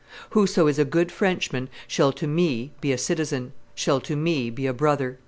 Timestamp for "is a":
0.65-0.83